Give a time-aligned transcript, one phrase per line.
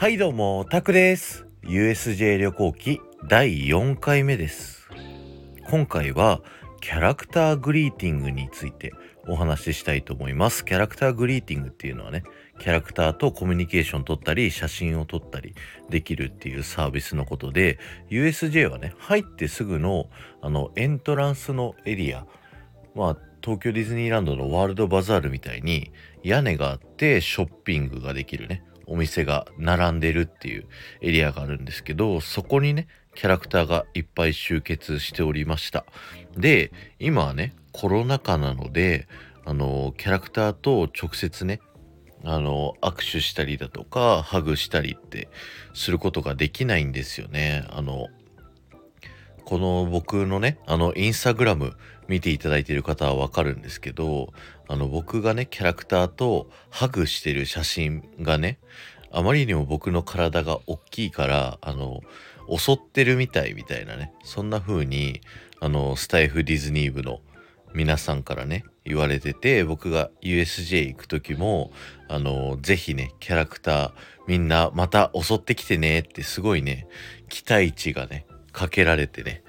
[0.00, 1.44] はいどうも、タクです。
[1.62, 4.88] USJ 旅行記第4回目です。
[5.68, 6.40] 今回は
[6.80, 8.94] キャラクターグリーティングについて
[9.28, 10.64] お話ししたいと思います。
[10.64, 12.22] キャラクターグリーティングっていうのはね、
[12.58, 15.54] キャラクターとコミュニケーション取ったり、写真を撮ったり
[15.90, 20.08] できるっていうサービスのことで、USJ はね、入ってすぐの
[20.40, 22.24] あのエントランスのエリア、
[22.94, 25.92] まあ東京ディズニーランドのワールドバザールみたいに
[26.22, 30.66] 屋根があってショッピングができるねお店が並んでるっていう
[31.00, 35.84] エリアがあるんですけどそこにねキャラクターがいっぱい集結しておりました。
[36.36, 39.08] で今はねコロナ禍なので
[39.44, 41.60] あのキャラクターと直接ね
[42.24, 45.28] あの握手したりだとかハグしたりって
[45.72, 47.64] することができないんですよね。
[47.70, 48.08] あの
[49.44, 51.76] この僕のねあのインスタグラム
[52.10, 54.32] 見ていただいている方はわかるんですけど
[54.66, 58.58] あの僕がねキャラクターとハグしてる写真がね
[59.12, 62.00] あまりにも僕の体が大きいからあの
[62.48, 65.20] 襲ってるみたいみたいなねそんな風に
[65.60, 67.20] あのスタイフディズニー部の
[67.74, 71.70] 皆さんからね言われてて僕が USJ 行く時も
[72.08, 73.92] あのぜひねキャラクター
[74.26, 76.88] みんなまた襲ってきてねってすごいね
[77.28, 79.42] 期待値がねかけられてね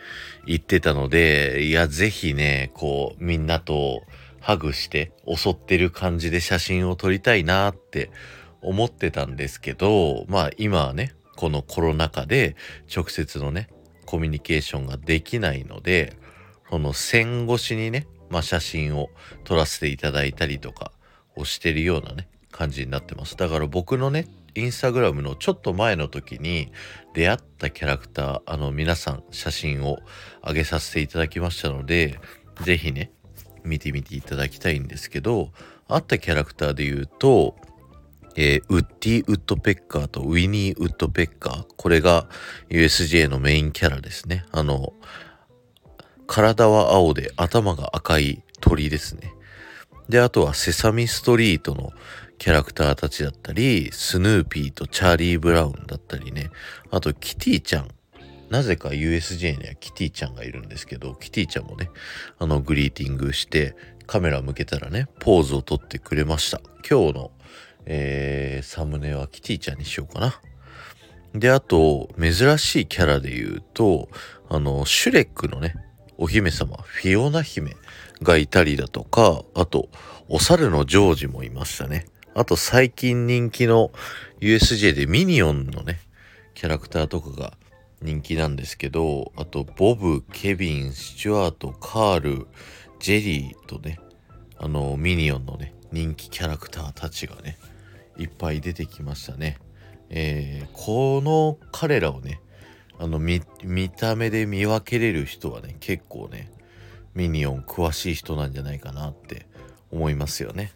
[0.45, 4.03] 言ってたのでいやぜひねこうみんなと
[4.39, 8.11] ハグして襲ってる感じで写真を撮りたいなって
[8.61, 12.55] 思ってたんですけどまあ今はねこのコロナ禍で
[12.93, 13.69] 直接のね
[14.05, 16.17] コミュニケーションができないので
[16.69, 19.09] その線越しにね、まあ、写真を
[19.43, 20.91] 撮らせていただいたりとか
[21.35, 23.35] をしてるようなね感じになってます。
[23.37, 26.71] だから僕のねインスタグラムのちょっと前の時に
[27.13, 29.99] 出会ったキャラクターあの皆さん写真を
[30.45, 32.19] 上げさせていただきましたので
[32.63, 33.11] 是非ね
[33.63, 35.51] 見てみていただきたいんですけど
[35.87, 37.55] あったキャラクターで言うと、
[38.35, 42.27] えーウッディ・ウッドペッカーとウィニー・ウッドペッカーこれが
[42.69, 44.45] USJ のメインキャラですね。
[44.51, 44.93] あの
[46.27, 49.33] 体は青で頭が赤い鳥ですね。
[50.11, 51.93] であとはセサミストリートの
[52.37, 56.49] キャラクターたちだったりスヌーピーとチャーリー・ブラウンだったりね。
[56.89, 57.87] あとキティちゃん。
[58.49, 61.89] なぜか USJ にはキティちゃんがいるんですけどキティちゃんもね
[62.39, 63.73] あのグリーティングして
[64.05, 66.59] カメラ向けたらねポーズを撮ってくれました。
[66.89, 67.31] 今日の、
[67.85, 70.41] えーサムネはキティちゃんにしようかな。
[71.33, 74.09] であと珍しいキャラで言うと
[74.49, 75.73] あのシュレックのね
[76.21, 77.75] お姫様フィオナ姫
[78.21, 79.89] がいたりだとかあと
[80.29, 82.05] お猿のジョージもいましたね。
[82.35, 83.91] あと最近人気の
[84.39, 85.99] USJ でミニオンのね
[86.53, 87.53] キャラクターとかが
[88.03, 92.47] 人気なんですけどあとボブケビンスチュワートカール
[92.99, 93.99] ジェリーとね
[94.59, 97.57] あのミニオンのね人気キャラクターたちがね
[98.19, 99.57] いっぱい出てきましたね。
[100.11, 102.41] えーこの彼らをね
[103.01, 106.51] あの見見た目で見分けれる人はね結構ね
[107.15, 109.47] ミニオン詳しい人なんじゃないかなって
[109.91, 110.71] 思いますよね。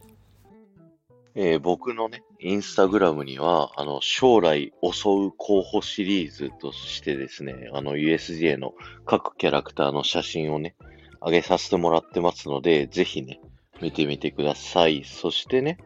[1.36, 8.74] えー僕のね、インスタグラムには、あの、将来襲う候補シリーズとしてですね、あの、USJ の
[9.06, 10.75] 各キャラクターの写真をね、
[11.22, 13.42] 上げさせてもらってますので、ぜひね、
[13.81, 15.03] 見てみてください。
[15.03, 15.78] そしてね、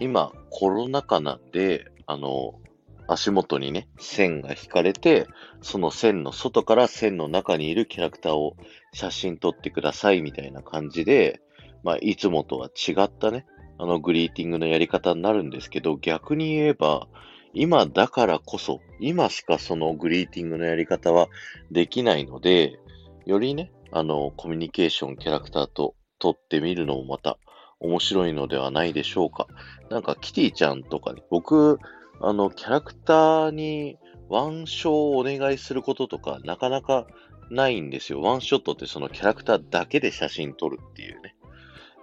[0.00, 2.58] 今、コロナ禍なんで、あの、
[3.06, 5.26] 足元にね、線が引かれて、
[5.60, 8.56] その線の外から線の中にいるキャラクターを
[8.92, 11.40] 写真撮ってくださいみたいな感じで、
[11.82, 13.46] まあ、いつもとは違ったね、
[13.78, 17.06] あの、グリーティングのやり方になるんですけど、逆に言えば、
[17.52, 21.28] 今だからこそ、今しかそのグリーティングのやり方は
[21.70, 22.78] できないので、
[23.26, 27.38] よりね、あの、コミュニケーションキャラクターと撮ってみるのもまた
[27.80, 29.46] 面白いのではないでしょうか。
[29.90, 31.78] なんか、キティちゃんとかね、僕、
[32.20, 33.98] あの、キャラクターに
[34.28, 37.06] ワンショーをお願いすることとか、なかなか
[37.50, 38.20] ないんですよ。
[38.20, 41.36] ワンショットってそのキャラクターだけで写真撮るっていうね、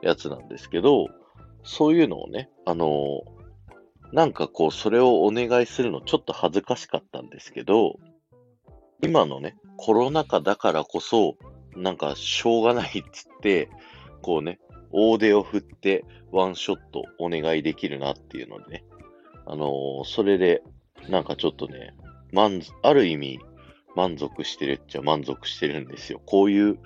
[0.01, 1.07] やつなんですけど、
[1.63, 3.21] そういうのをね、あの
[4.13, 7.97] なんかこう、それをお願いするのちょっと恥ずかしかったんですけど、
[9.01, 11.37] 今のね、コロナ禍だからこそ、
[11.75, 13.69] なんかしょうがないっつって、
[14.21, 14.59] こうね、
[14.91, 18.83] 大手を振ってワンショットお願いできるなっていうのでね、
[19.51, 20.63] あのそれで、
[21.09, 21.93] なんかちょっとね、
[22.31, 23.39] 満足、ある意味、
[23.97, 26.21] 満足してるっちゃ満足してるんですよ。
[26.25, 26.79] こういう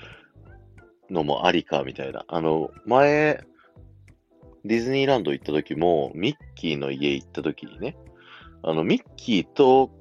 [1.12, 2.26] のもありか、みたいな。
[2.28, 3.44] あの、前、
[4.64, 7.96] ディズニーランド行った時も、ミッキーの家行った時にね、
[8.64, 9.92] あの、ミッキーと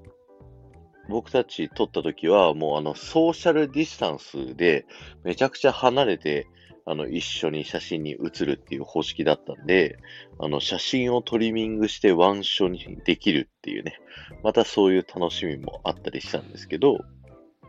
[1.11, 4.87] 僕たち撮った時は、もうあの、ソーシャルディスタンスで、
[5.23, 6.47] めちゃくちゃ離れて
[6.87, 9.99] あの、一緒に写真に写るっていう方式だったんで、
[10.39, 13.99] あの、写真をトリミングしてワンショにできるっていうね、
[14.43, 16.99] またそういう楽しみもあったりしたんですけど、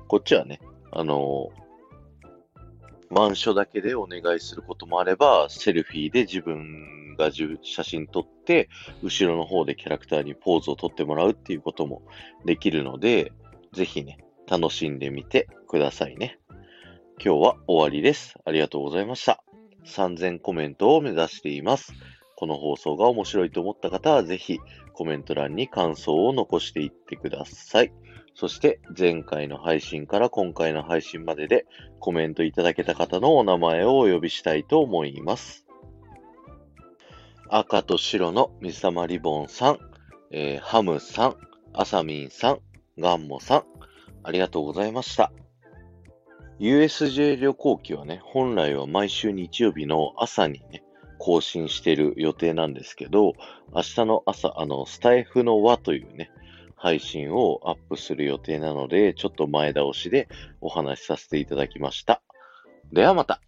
[0.08, 0.60] こっちはね、
[0.92, 1.50] あの
[3.10, 8.70] ワンショだけでお願いすることもあれば、セルフィーで自分が写真撮って、
[9.04, 12.02] 後ろの方でキャラクターにポーズを撮ってもらうっていうことも
[12.46, 13.32] できるので、
[13.74, 14.18] ぜひね、
[14.48, 16.40] 楽しんでみてくださいね。
[17.24, 18.36] 今日は終わりです。
[18.46, 19.44] ありがとうございました。
[19.86, 21.94] 3000コメントを目指しています。
[22.36, 24.60] この放送が面白いと思った方は、ぜひ
[24.94, 27.94] コメント欄に感想を残していってください。
[28.36, 31.66] そして前回の配信から今回の配信までで
[32.00, 35.66] コメントいただけた方のお名前をお呼びしたいと思います。
[37.50, 39.80] 赤と白の水玉リボンさん、
[40.32, 41.36] えー、ハムさん、
[41.74, 42.60] アサミンさん、
[43.00, 43.64] ガンモさん、
[44.24, 45.32] ありがとうございました。
[46.60, 50.84] USJ 旅行記はね、本来は毎週日曜日の朝にね、
[51.18, 53.34] 更新してる予定なんですけど、
[53.74, 56.32] 明日の朝、あの、スタイフの輪というね、
[56.76, 60.28] 配信をアップする予定なので、ちょっと前倒しで
[60.62, 62.22] お話しさせていただきました。
[62.94, 63.42] ではまた。